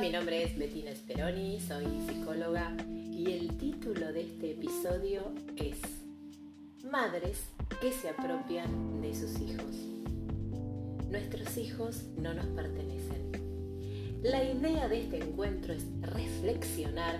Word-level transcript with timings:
Mi 0.00 0.10
nombre 0.10 0.42
es 0.42 0.58
Bettina 0.58 0.94
Speroni, 0.94 1.58
soy 1.58 1.86
psicóloga 2.06 2.76
y 2.86 3.32
el 3.32 3.56
título 3.56 4.12
de 4.12 4.22
este 4.22 4.50
episodio 4.50 5.32
es 5.56 5.78
Madres 6.84 7.44
que 7.80 7.90
se 7.92 8.10
apropian 8.10 9.00
de 9.00 9.14
sus 9.14 9.40
hijos. 9.40 9.74
Nuestros 11.08 11.56
hijos 11.56 12.02
no 12.18 12.34
nos 12.34 12.44
pertenecen. 12.44 14.20
La 14.22 14.44
idea 14.44 14.86
de 14.86 15.00
este 15.00 15.16
encuentro 15.16 15.72
es 15.72 15.86
reflexionar 16.02 17.18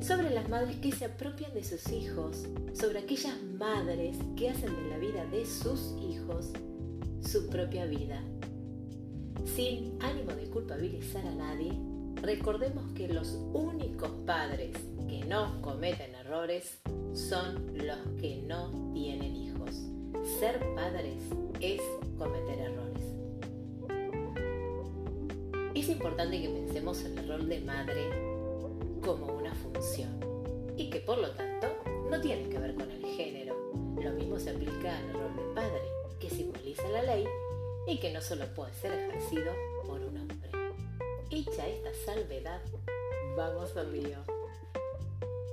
sobre 0.00 0.30
las 0.30 0.48
madres 0.48 0.76
que 0.76 0.92
se 0.92 1.04
apropian 1.04 1.52
de 1.52 1.62
sus 1.62 1.92
hijos, 1.92 2.46
sobre 2.72 3.00
aquellas 3.00 3.36
madres 3.58 4.16
que 4.34 4.48
hacen 4.48 4.74
de 4.74 4.88
la 4.88 4.96
vida 4.96 5.26
de 5.26 5.44
sus 5.44 5.94
hijos 6.00 6.52
su 7.20 7.50
propia 7.50 7.84
vida 7.84 8.22
sin 9.44 9.98
ánimo 10.00 10.32
de 10.32 10.48
culpabilizar 10.48 11.26
a 11.26 11.34
nadie, 11.34 11.72
recordemos 12.22 12.84
que 12.94 13.08
los 13.08 13.36
únicos 13.52 14.10
padres 14.24 14.76
que 15.08 15.24
no 15.24 15.60
cometen 15.60 16.14
errores 16.14 16.80
son 17.12 17.76
los 17.76 17.98
que 18.20 18.42
no 18.46 18.92
tienen 18.94 19.34
hijos. 19.34 19.70
Ser 20.38 20.58
padres 20.74 21.22
es 21.60 21.82
cometer 22.16 22.58
errores. 22.60 23.04
Es 25.74 25.88
importante 25.88 26.40
que 26.40 26.48
pensemos 26.48 27.04
en 27.04 27.18
el 27.18 27.28
rol 27.28 27.48
de 27.48 27.60
madre 27.60 28.08
como 29.04 29.26
una 29.34 29.52
función 29.56 30.20
y 30.76 30.90
que 30.90 31.00
por 31.00 31.18
lo 31.18 31.30
tanto 31.32 31.66
no 32.08 32.20
tiene 32.20 32.48
que 32.48 32.58
ver 32.58 32.74
con 32.76 32.88
el 32.88 33.04
género. 33.04 33.56
Lo 34.00 34.12
mismo 34.12 34.38
se 34.38 34.50
aplica 34.50 34.96
al 34.96 35.12
rol 35.12 35.36
de 35.36 35.54
padre, 35.54 35.82
que 36.20 36.30
simboliza 36.30 36.88
la 36.88 37.02
ley 37.02 37.24
y 37.88 37.98
que 37.98 38.12
no 38.12 38.20
solo 38.20 38.46
puede 38.54 38.72
ser 38.74 38.92
ejercido 38.92 39.52
por 39.84 40.00
un 40.00 40.16
hombre. 40.18 40.31
Hecha 41.34 41.66
esta 41.66 41.94
salvedad, 42.04 42.60
vamos 43.38 43.74
al 43.78 43.90
lío. 43.90 44.18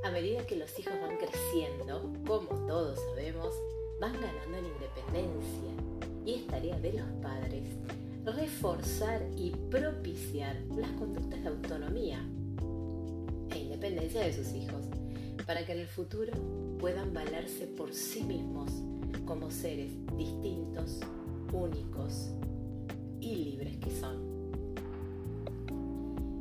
A 0.03 0.11
medida 0.11 0.45
que 0.45 0.57
los 0.57 0.77
hijos 0.77 0.91
van 0.99 1.15
creciendo, 1.15 2.11
como 2.27 2.49
todos 2.67 2.99
sabemos, 2.99 3.53
van 4.01 4.11
ganando 4.11 4.57
en 4.57 4.65
independencia 4.65 5.71
y 6.25 6.33
es 6.33 6.47
tarea 6.47 6.77
de 6.81 6.91
los 6.91 7.07
padres 7.21 7.63
reforzar 8.25 9.25
y 9.37 9.51
propiciar 9.71 10.57
las 10.75 10.91
conductas 10.91 11.41
de 11.41 11.47
autonomía 11.47 12.19
e 13.51 13.59
independencia 13.59 14.19
de 14.19 14.33
sus 14.33 14.51
hijos 14.51 14.83
para 15.47 15.65
que 15.65 15.71
en 15.71 15.79
el 15.79 15.87
futuro 15.87 16.33
puedan 16.77 17.13
valerse 17.13 17.67
por 17.67 17.93
sí 17.93 18.21
mismos 18.23 18.69
como 19.25 19.49
seres 19.49 19.91
distintos, 20.17 20.99
únicos 21.53 21.98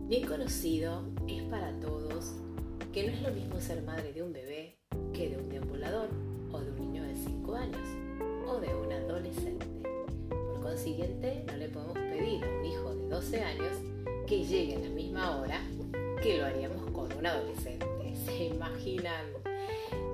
Bien 0.09 0.27
conocido 0.27 1.03
es 1.27 1.43
para 1.43 1.71
todos 1.81 2.33
que 2.95 3.07
no 3.07 3.13
es 3.13 3.21
lo 3.21 3.31
mismo 3.31 3.61
ser 3.61 3.83
madre 3.83 4.15
de 4.15 4.23
un 4.23 4.33
bebé 4.33 4.79
que 5.13 5.29
de 5.29 5.37
un 5.37 5.51
deambulador 5.51 6.09
o 6.51 6.61
de 6.61 6.71
un 6.71 6.81
niño 6.81 7.03
de 7.03 7.15
5 7.15 7.55
años 7.55 7.87
o 8.47 8.59
de 8.59 8.75
un 8.75 8.91
adolescente. 8.91 9.67
Por 10.31 10.63
consiguiente, 10.63 11.45
no 11.47 11.59
le 11.59 11.69
podemos 11.69 11.99
pedir 11.99 12.43
a 12.43 12.49
un 12.49 12.65
hijo 12.65 12.95
de 12.95 13.09
12 13.11 13.41
años 13.43 13.73
que 14.27 14.45
llegue 14.45 14.77
a 14.77 14.79
la 14.79 14.89
misma 14.89 15.37
hora 15.37 15.61
que 16.23 16.39
lo 16.39 16.47
haríamos 16.47 16.91
con 16.91 17.13
un 17.13 17.27
adolescente. 17.27 17.87
¿Se 18.25 18.45
imaginan? 18.47 19.27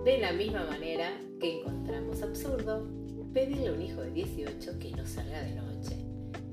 De 0.04 0.18
la 0.18 0.32
misma 0.32 0.64
manera 0.64 1.12
que 1.38 1.60
encontramos 1.60 2.20
absurdo 2.20 2.84
pedirle 3.32 3.68
a 3.68 3.72
un 3.72 3.80
hijo 3.80 4.00
de 4.00 4.10
18 4.10 4.76
que 4.80 4.90
no 4.90 5.06
salga 5.06 5.40
de 5.40 5.54
noche. 5.54 5.94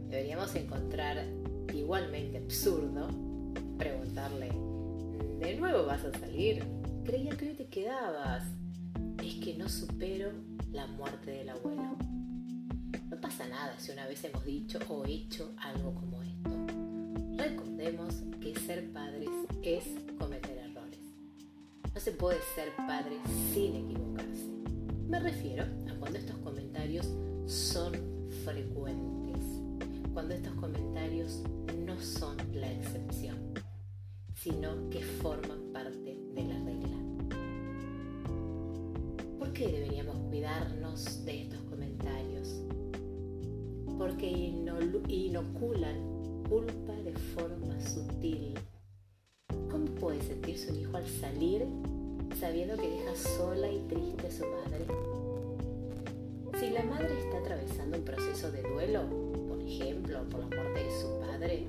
Deberíamos 0.10 0.54
encontrar 0.54 1.26
igualmente 1.74 2.38
absurdo 2.38 3.31
preguntarle, 3.82 4.52
¿de 5.40 5.56
nuevo 5.56 5.88
vas 5.88 6.06
a 6.06 6.12
salir? 6.20 6.64
Creía 7.04 7.36
que 7.36 7.50
hoy 7.50 7.56
te 7.56 7.66
quedabas. 7.66 8.44
Es 9.24 9.36
que 9.44 9.56
no 9.56 9.68
supero 9.70 10.32
la 10.72 10.86
muerte 10.86 11.32
del 11.32 11.50
abuelo. 11.50 11.98
No 13.10 13.20
pasa 13.20 13.48
nada 13.48 13.74
si 13.80 13.92
una 13.92 14.06
vez 14.06 14.24
hemos 14.24 14.46
dicho 14.46 14.78
o 14.88 15.04
hecho 15.06 15.52
algo 15.58 15.96
como 15.96 16.22
esto. 16.22 16.52
Recordemos 17.38 18.22
que 18.40 18.54
ser 18.60 18.94
padres 18.94 19.30
es 19.64 19.86
cometer 20.20 20.60
errores. 20.60 21.00
No 21.92 22.00
se 22.00 22.12
puede 22.12 22.38
ser 22.54 22.76
padre 22.76 23.18
sin 23.52 23.78
equivocarse. 23.78 24.46
Me 25.10 25.20
refiero 25.20 25.64
a 25.90 25.96
cuando 26.00 26.20
estos 26.20 26.38
comentarios 26.38 27.10
son 27.48 27.94
frecuentes, 28.46 29.44
cuando 30.14 30.36
estos 30.36 30.54
comentarios 30.54 31.42
no 31.84 32.00
son 32.00 32.38
la 32.54 32.72
excepción, 32.72 33.61
sino 34.44 34.90
que 34.90 35.02
forman 35.02 35.72
parte 35.72 36.18
de 36.34 36.44
la 36.44 36.58
regla. 36.64 36.98
¿Por 39.38 39.54
qué 39.54 39.68
deberíamos 39.68 40.16
cuidarnos 40.30 41.24
de 41.26 41.44
estos 41.44 41.60
comentarios? 41.70 42.62
Porque 44.00 44.28
inoculan 45.08 46.44
culpa 46.50 46.94
de 47.04 47.14
forma 47.14 47.80
sutil. 47.82 48.56
¿Cómo 49.70 49.86
puede 50.00 50.20
sentirse 50.24 50.72
un 50.72 50.80
hijo 50.80 50.98
al 50.98 51.08
salir 51.08 51.68
sabiendo 52.40 52.76
que 52.78 52.90
deja 52.90 53.16
sola 53.16 53.72
y 53.72 53.80
triste 53.88 54.28
a 54.28 54.32
su 54.32 54.46
madre? 54.46 54.86
Si 56.60 56.72
la 56.72 56.84
madre 56.84 57.20
está 57.20 57.38
atravesando 57.38 57.98
un 57.98 58.04
proceso 58.04 58.52
de 58.52 58.64
duelo, 58.64 59.04
por 59.48 59.62
ejemplo, 59.62 60.28
por 60.30 60.40
la 60.40 60.48
muerte 60.48 60.84
de 60.84 61.00
su 61.00 61.20
padre, 61.20 61.66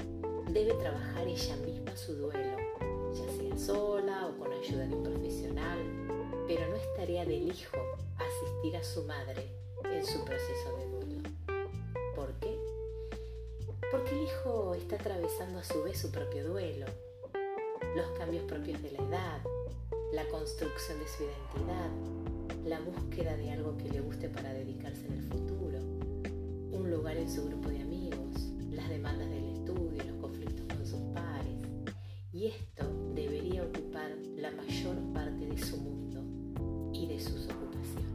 debe 0.53 0.73
trabajar 0.75 1.27
ella 1.27 1.57
misma 1.57 1.72
su 1.97 2.15
duelo, 2.15 2.57
ya 3.13 3.33
sea 3.37 3.59
sola 3.59 4.29
o 4.29 4.39
con 4.39 4.53
ayuda 4.53 4.87
de 4.87 4.95
un 4.95 5.03
profesional, 5.03 5.79
pero 6.47 6.67
no 6.69 6.77
es 6.77 6.95
tarea 6.97 7.25
del 7.25 7.49
hijo 7.49 7.77
asistir 8.17 8.77
a 8.77 8.83
su 8.83 9.05
madre 9.05 9.49
en 9.85 10.05
su 10.05 10.25
proceso 10.25 10.77
de 10.79 10.87
duelo. 10.87 11.29
¿Por 12.17 12.33
qué? 12.41 12.59
Porque 13.91 14.11
el 14.11 14.23
hijo 14.23 14.75
está 14.75 14.97
atravesando 14.97 15.59
a 15.59 15.65
su 15.65 15.83
vez 15.83 15.99
su 15.99 16.11
propio 16.11 16.47
duelo, 16.49 16.87
los 17.95 18.07
cambios 18.19 18.45
propios 18.45 18.83
de 18.83 18.93
la 18.93 19.03
edad, 19.03 19.43
la 20.13 20.25
construcción 20.29 20.99
de 20.99 21.09
su 21.09 21.25
identidad, 21.25 21.91
la 22.65 22.81
búsqueda 22.81 23.37
de 23.37 23.51
algo 23.51 23.77
que 23.77 23.91
le 23.91 24.01
guste 24.01 24.29
para 24.29 24.53
dedicarse 24.53 25.07
en 25.07 25.13
el 25.15 25.23
futuro, 25.23 25.79
un 26.73 26.91
lugar 26.91 27.17
en 27.17 27.31
su 27.31 27.45
grupo 27.45 27.69
de 27.69 27.81
amigos, 27.81 27.92
y 37.03 37.07
de 37.07 37.19
sus 37.19 37.47
ocupaciones. 37.47 38.13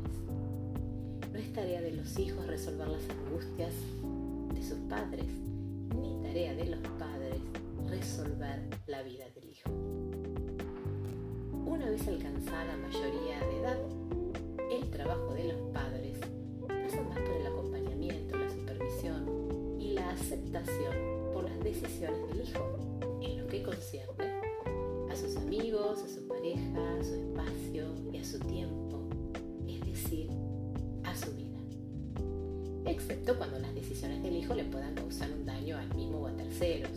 No 1.33 1.37
es 1.37 1.51
tarea 1.51 1.81
de 1.81 1.91
los 1.91 2.17
hijos 2.17 2.47
resolver 2.47 2.87
las 2.87 3.01
angustias 3.09 3.73
de 4.53 4.63
sus 4.63 4.77
padres, 4.89 5.27
ni 5.93 6.21
tarea 6.23 6.55
de 6.55 6.67
los 6.67 6.79
padres 6.97 7.41
resolver 7.89 8.61
la 8.87 9.03
vida 9.03 9.25
del 9.35 9.49
hijo. 9.49 9.69
Una 11.65 11.89
vez 11.89 12.07
alcanzada 12.07 12.63
la 12.63 12.77
mayoría 12.77 13.39
de 13.39 13.59
edad, 13.59 13.77
el 14.71 14.89
trabajo 14.89 15.33
de 15.33 15.51
los 15.51 15.61
padres 15.73 16.17
pasa 16.65 17.01
más 17.03 17.19
por 17.19 17.35
el 17.35 17.45
acompañamiento, 17.45 18.37
la 18.37 18.49
supervisión 18.49 19.77
y 19.81 19.93
la 19.95 20.11
aceptación 20.11 20.95
por 21.33 21.43
las 21.43 21.59
decisiones 21.61 22.25
del 22.29 22.47
hijo 22.47 23.19
en 23.21 23.41
lo 23.41 23.47
que 23.47 23.63
concierne 23.63 24.36
a 25.59 26.07
su 26.07 26.28
pareja, 26.28 27.00
a 27.00 27.03
su 27.03 27.16
espacio 27.16 27.88
y 28.13 28.18
a 28.18 28.23
su 28.23 28.38
tiempo, 28.40 29.09
es 29.68 29.84
decir, 29.85 30.29
a 31.03 31.16
su 31.16 31.34
vida. 31.34 31.57
Excepto 32.85 33.35
cuando 33.37 33.58
las 33.58 33.73
decisiones 33.73 34.22
del 34.22 34.35
hijo 34.35 34.53
le 34.53 34.66
puedan 34.66 34.93
causar 34.93 35.31
un 35.31 35.46
daño 35.46 35.78
al 35.78 35.93
mismo 35.96 36.20
o 36.20 36.28
a 36.28 36.35
terceros. 36.35 36.91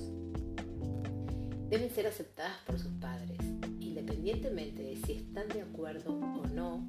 Deben 1.70 1.90
ser 1.90 2.06
aceptadas 2.06 2.58
por 2.66 2.78
sus 2.78 2.92
padres 3.00 3.38
independientemente 3.80 4.82
de 4.82 4.96
si 4.96 5.12
están 5.12 5.48
de 5.48 5.62
acuerdo 5.62 6.12
o 6.12 6.46
no, 6.54 6.86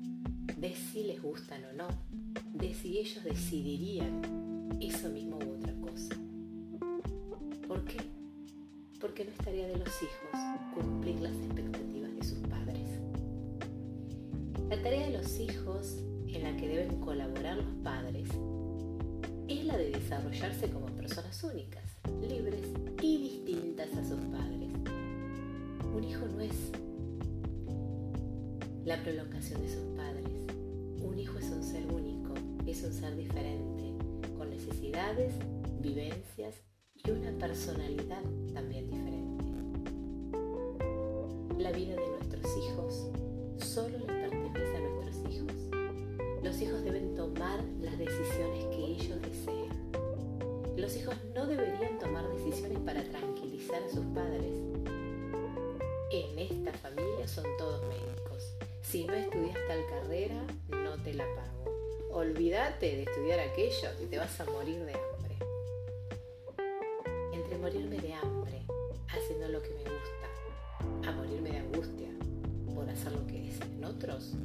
de 0.57 0.75
si 0.75 1.04
les 1.04 1.22
gustan 1.22 1.63
o 1.66 1.74
no, 1.74 1.88
de 2.54 2.74
si 2.74 3.00
ellos 3.00 3.24
decidirían 3.24 4.78
eso 4.81 5.10
mismo 5.10 5.38
u 5.38 5.54
otra 5.54 5.74
cosa. 5.75 6.16
¿Por 7.66 7.86
qué? 7.86 8.11
Porque 9.01 9.25
no 9.25 9.31
es 9.31 9.38
tarea 9.38 9.68
de 9.68 9.77
los 9.77 9.89
hijos 10.01 10.30
cumplir 10.75 11.19
las 11.19 11.33
expectativas 11.33 12.15
de 12.15 12.24
sus 12.24 12.38
padres. 12.48 12.88
La 14.69 14.81
tarea 14.81 15.07
de 15.07 15.18
los 15.18 15.39
hijos 15.39 15.98
en 16.27 16.44
la 16.44 16.56
que 16.56 16.68
deben 16.68 17.00
colaborar 17.01 17.57
los 17.57 17.74
padres 17.83 18.30
es 19.48 19.65
la 19.65 19.77
de 19.77 19.89
desarrollarse 19.89 20.69
como 20.69 20.86
personas 20.86 21.44
únicas, 21.44 21.83
libres 22.21 22.68
y 23.01 23.18
distintas 23.18 23.92
a 23.98 24.07
sus 24.07 24.19
padres. 24.25 24.69
Un 25.94 26.04
hijo 26.04 26.25
no 26.27 26.42
es 26.42 26.71
la 28.86 29.01
prolongación 29.01 29.62
de 29.62 29.69
sus 29.69 29.83
padres. 29.97 30.30
Un 31.01 31.18
hijo 31.18 31.39
es 31.39 31.45
un 31.45 31.63
ser 31.63 31.86
único, 31.92 32.33
es 32.65 32.83
un 32.83 32.94
ser 32.94 33.15
diferente, 33.15 33.94
con 34.38 34.50
necesidades, 34.50 35.33
vivencias 35.81 36.56
y 37.04 37.12
una 37.12 37.31
personalidad 37.31 38.21
también 38.54 38.91
Los 46.62 46.69
hijos 46.69 46.84
deben 46.84 47.16
tomar 47.16 47.60
las 47.81 47.98
decisiones 47.98 48.66
que 48.66 48.86
ellos 48.86 49.19
deseen. 49.24 49.92
Los 50.78 50.96
hijos 50.96 51.16
no 51.34 51.48
deberían 51.48 51.98
tomar 51.98 52.24
decisiones 52.36 52.78
para 52.86 53.04
tranquilizar 53.04 53.81
a 53.81 53.90
sus 53.90 54.06
padres. 54.13 54.54
En 56.12 56.38
esta 56.38 56.72
familia 56.74 57.28
son 57.28 57.46
todos 57.58 57.81
médicos. 57.88 58.54
Si 58.84 59.06
no 59.06 59.13
estudias 59.13 59.58
tal 59.68 59.88
carrera, 59.88 60.36
no 60.69 61.02
te 61.04 61.16
la 61.16 61.25
pago. 61.36 61.66
Olvídate 62.12 62.96
de 62.96 63.04
estudiar 63.06 63.40
aquello 63.40 63.90
y 64.00 64.06
te 64.06 64.19
vas 64.19 64.40
a 64.40 64.46
morir 64.46 64.86
de 64.86 64.94
hambre. 64.94 65.38
Entre 67.34 67.57
morirme 67.57 67.98
de 67.98 68.14
hambre 68.14 68.62
haciendo 69.07 69.48
lo 69.48 69.64
que 69.64 69.69
me 69.69 69.81
gusta, 69.81 71.10
a 71.10 71.12
morirme 71.12 71.54
de 71.54 71.57
angustia 71.57 72.10
por 72.75 72.88
hacer 72.88 73.14
lo 73.14 73.25
que 73.25 73.40
dicen 73.40 73.84
otros, 73.84 74.36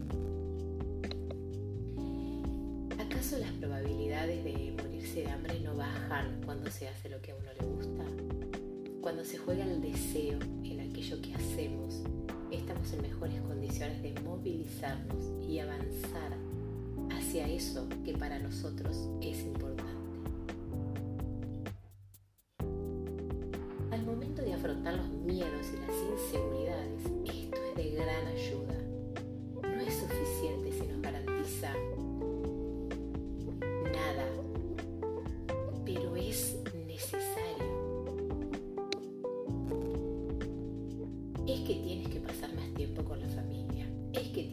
¿acaso 3.17 3.39
las 3.39 3.53
probabilidades 3.53 4.45
de 4.45 4.75
morirse 4.77 5.23
de 5.23 5.31
hambre 5.31 5.59
no 5.61 5.75
bajan 5.75 6.39
cuando 6.45 6.71
se 6.71 6.87
hace 6.87 7.09
lo 7.09 7.19
que 7.23 7.33
a 7.33 7.35
uno 7.35 7.49
le 7.59 7.67
gusta? 7.67 8.05
Cuando 9.01 9.25
se 9.25 9.39
juega 9.39 9.65
el 9.65 9.81
deseo 9.81 10.39
en 10.65 10.81
aquello 10.81 11.23
que 11.23 11.35
hacemos, 11.35 12.03
estamos 12.51 12.93
en 12.93 13.01
mejores 13.01 13.41
condiciones 13.41 14.03
de 14.03 14.13
movilizarnos 14.21 15.25
y 15.49 15.61
avanzar 15.61 16.37
hacia 17.09 17.49
eso 17.49 17.89
que 18.05 18.13
para 18.13 18.39
nosotros 18.39 19.09
es 19.23 19.41
importante. 19.45 19.87
Al 23.93 24.05
momento 24.05 24.43
de 24.43 24.53
afrontar 24.53 24.93
los 24.93 25.09
miedos 25.09 25.69
y 25.73 25.77
las 25.87 26.23
inseguridades, 26.23 26.66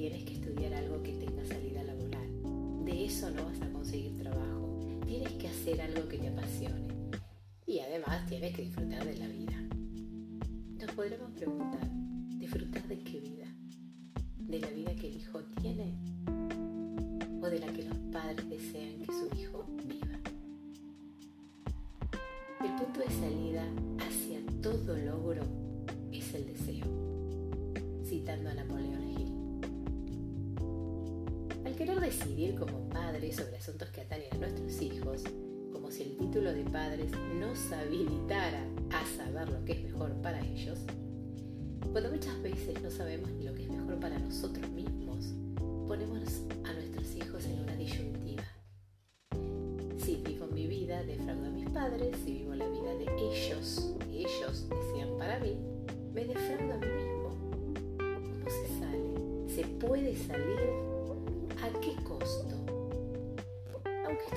tienes 0.03 0.25
que 0.25 0.33
estudiar 0.33 0.73
algo 0.73 1.01
que 1.01 1.13
tenga 1.13 1.45
salida 1.45 1.81
laboral. 1.81 2.83
De 2.83 3.05
eso 3.05 3.31
no 3.31 3.45
vas 3.45 3.61
a 3.61 3.71
conseguir 3.71 4.17
trabajo, 4.17 4.77
tienes 5.05 5.31
que 5.31 5.47
hacer 5.47 5.81
algo 5.81 6.09
que 6.09 6.17
te 6.17 6.27
apasione 6.27 6.89
y 7.65 7.79
además 7.79 8.25
tienes 8.27 8.53
que 8.53 8.63
disfrutar 8.63 9.05
de 9.05 9.15
la 9.15 9.27
vida. 9.27 9.55
Nos 10.77 10.91
podremos 10.91 11.31
preguntar, 11.31 11.89
¿disfrutar 12.37 12.85
de 12.89 12.99
qué 12.99 13.21
vida? 13.21 13.47
¿De 14.39 14.59
la 14.59 14.71
vida 14.71 14.93
que 14.93 15.07
el 15.07 15.15
hijo 15.15 15.39
tiene? 15.61 15.93
¿O 17.41 17.47
de 17.47 17.59
la 17.59 17.67
que 17.67 17.83
los 17.83 17.97
padres 18.11 18.49
desean 18.49 18.99
que 18.99 19.05
su 19.05 19.29
hijo 19.39 19.65
viva? 19.87 20.19
El 22.59 22.75
punto 22.75 22.99
de 22.99 23.09
salida 23.09 23.63
hacia 23.99 24.41
todo 24.61 24.97
logro 24.97 25.42
decidir 32.13 32.55
como 32.55 32.89
padres 32.89 33.35
sobre 33.37 33.57
asuntos 33.57 33.89
que 33.89 34.01
atañen 34.01 34.27
a 34.33 34.37
nuestros 34.37 34.81
hijos, 34.81 35.23
como 35.71 35.89
si 35.89 36.03
el 36.03 36.17
título 36.17 36.53
de 36.53 36.63
padres 36.63 37.11
nos 37.39 37.71
habilitara 37.71 38.63
a 38.91 39.17
saber 39.17 39.49
lo 39.49 39.65
que 39.65 39.73
es 39.73 39.83
mejor 39.83 40.13
para 40.21 40.39
ellos, 40.41 40.79
cuando 41.91 42.11
muchas 42.11 42.39
veces 42.41 42.81
no 42.81 42.91
sabemos 42.91 43.31
ni 43.31 43.45
lo 43.45 43.53
que 43.53 43.63
es 43.63 43.69
mejor 43.69 43.99
para 43.99 44.19
nosotros 44.19 44.69
mismos, 44.71 45.33
ponemos 45.87 46.43
a 46.63 46.73
nuestros 46.73 47.15
hijos 47.15 47.45
en 47.45 47.59
una 47.59 47.75
disyuntiva. 47.75 48.43
Si 49.97 50.17
vivo 50.17 50.47
mi 50.47 50.67
vida, 50.67 51.03
defraudo 51.03 51.47
a 51.47 51.49
mis 51.49 51.69
padres, 51.69 52.15
si 52.23 52.33
vivo 52.33 52.53
la 52.53 52.67
vida 52.67 52.93
de 52.95 53.05
ellos, 53.31 53.95
que 53.99 54.19
ellos 54.19 54.69
desean 54.69 55.17
para 55.17 55.39
mí, 55.39 55.55
me 56.13 56.25
defraudo 56.25 56.73
a 56.73 56.77
mí 56.77 56.87
mismo. 56.87 57.29
¿Cómo 57.97 58.49
se 58.49 58.67
sale? 58.79 59.55
¿Se 59.55 59.63
puede 59.85 60.15
salir? 60.15 60.92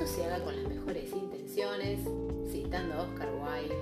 Se 0.06 0.24
haga 0.24 0.44
con 0.44 0.54
las 0.54 0.68
mejores 0.72 1.12
intenciones, 1.12 1.98
citando 2.52 2.94
a 2.94 3.02
Oscar 3.02 3.28
Wilde, 3.34 3.76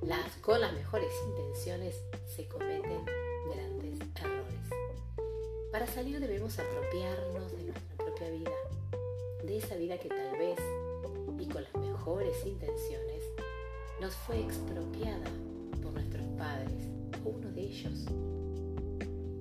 las, 0.00 0.36
con 0.36 0.60
las 0.62 0.72
mejores 0.72 1.12
intenciones 1.26 1.94
se 2.34 2.48
cometen 2.48 3.04
grandes 3.52 3.98
errores. 4.16 5.68
Para 5.70 5.86
salir 5.86 6.20
debemos 6.20 6.58
apropiarnos 6.58 7.52
de 7.52 7.64
nuestra 7.64 7.96
propia 7.96 8.30
vida, 8.30 8.52
de 9.44 9.58
esa 9.58 9.76
vida 9.76 9.98
que 9.98 10.08
tal 10.08 10.38
vez, 10.38 10.58
y 11.38 11.46
con 11.46 11.62
las 11.62 11.74
mejores 11.74 12.46
intenciones, 12.46 13.22
nos 14.00 14.14
fue 14.14 14.40
expropiada 14.40 15.30
por 15.82 15.92
nuestros 15.92 16.26
padres 16.38 16.88
o 17.26 17.28
uno 17.28 17.50
de 17.52 17.60
ellos. 17.60 18.06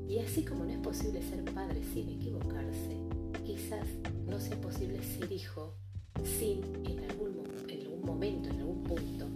Y 0.10 0.20
así 0.20 0.44
como 0.44 0.66
no 0.66 0.72
es 0.72 0.80
posible 0.80 1.22
ser 1.22 1.46
padre 1.54 1.82
sin 1.94 2.10
equivocarse, 2.10 2.98
quizás 3.46 3.88
no 4.26 4.42
sea 4.42 4.60
posible 4.60 5.02
ser 5.02 5.32
hijo 5.32 5.74
sin 6.24 6.64
en 6.86 7.00
algún, 7.10 7.44
en 7.68 7.82
algún 7.82 8.02
momento, 8.06 8.50
en 8.50 8.60
algún 8.60 8.84
punto, 8.84 9.28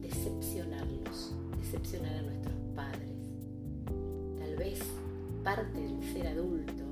decepcionarlos, 0.00 1.34
decepcionar 1.58 2.14
a 2.14 2.22
nuestros 2.22 2.54
padres. 2.74 3.10
Tal 4.38 4.56
vez 4.56 4.80
parte 5.44 5.80
del 5.80 6.02
ser 6.12 6.28
adulto 6.28 6.84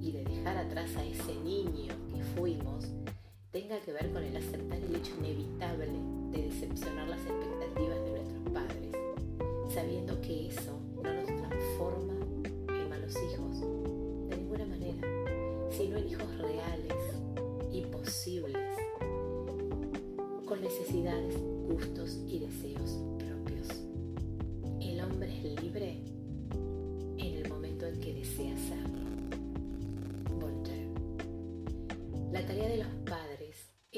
y 0.00 0.12
de 0.12 0.24
dejar 0.24 0.56
atrás 0.56 0.96
a 0.96 1.04
ese 1.04 1.34
niño 1.42 1.94
que 2.12 2.22
fuimos 2.36 2.88
tenga 3.52 3.78
que 3.80 3.92
ver 3.92 4.10
con 4.12 4.24
el 4.24 4.36
aceptar 4.36 4.81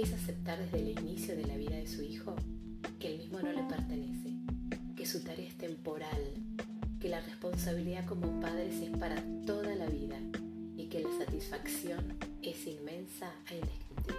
es 0.04 0.12
aceptar 0.12 0.58
desde 0.58 0.80
el 0.80 0.98
inicio 0.98 1.34
de 1.34 1.46
la 1.46 1.56
vida 1.56 1.76
de 1.76 1.86
su 1.86 2.02
hijo 2.02 2.36
que 2.98 3.08
el 3.08 3.18
mismo 3.18 3.40
no 3.40 3.50
le 3.52 3.62
pertenece, 3.62 4.34
que 4.94 5.06
su 5.06 5.24
tarea 5.24 5.48
es 5.48 5.56
temporal, 5.56 6.20
que 7.00 7.08
la 7.08 7.22
responsabilidad 7.22 8.04
como 8.04 8.38
padres 8.38 8.82
es 8.82 8.90
para 8.98 9.16
toda 9.46 9.74
la 9.74 9.86
vida 9.86 10.18
y 10.76 10.88
que 10.88 11.00
la 11.00 11.08
satisfacción 11.18 12.18
es 12.42 12.66
inmensa 12.66 13.32
e 13.50 13.54
indescriptible. 13.54 14.18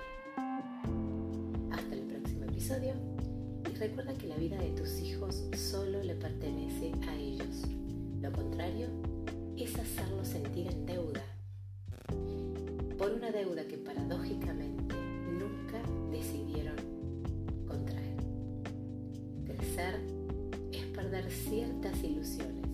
Hasta 1.71 1.93
el 1.93 2.01
próximo 2.01 2.45
episodio 2.45 2.93
y 3.71 3.75
recuerda 3.75 4.15
que 4.15 4.27
la 4.27 4.37
vida 4.37 4.57
de 4.57 4.71
tus 4.71 4.99
hijos 5.01 5.43
solo 5.55 6.01
le 6.01 6.15
pertenece 6.15 6.93
a 7.07 7.15
ellos. 7.15 7.61
Lo 8.21 8.31
contrario 8.31 8.87
es 9.55 9.77
hacerlos 9.77 10.29
sentir 10.29 10.65
en 10.65 10.87
deuda 10.87 11.21
por 12.97 13.11
una 13.11 13.29
deuda 13.29 13.67
que 13.67 13.77
paradójicamente 13.77 14.84
decidieron 16.35 16.75
contraer. 17.67 18.17
Crecer 19.45 19.99
es 20.71 20.85
perder 20.87 21.31
ciertas 21.31 22.03
ilusiones 22.03 22.65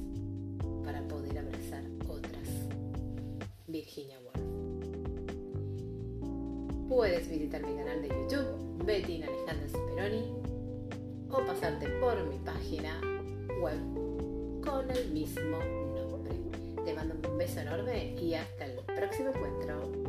para 0.83 1.07
poder 1.07 1.37
abrazar 1.37 1.83
otras. 2.07 2.47
Virginia 3.67 4.17
Woolf. 4.19 4.41
Puedes 6.89 7.29
visitar 7.29 7.61
mi 7.61 7.75
canal 7.75 8.01
de 8.01 8.09
YouTube, 8.09 8.83
Betty 8.85 9.23
Alejandra 9.23 9.69
Speroni, 9.69 10.25
o 11.29 11.45
pasarte 11.45 11.87
por 11.99 12.27
mi 12.27 12.37
página 12.39 12.99
web 13.61 13.79
con 14.61 14.89
el 14.91 15.11
mismo 15.11 15.59
nombre. 15.95 16.35
Te 16.83 16.93
mando 16.93 17.15
un 17.29 17.37
beso 17.37 17.59
enorme 17.61 18.15
y 18.19 18.33
hasta 18.33 18.65
el 18.65 18.79
próximo 18.85 19.29
encuentro. 19.29 20.00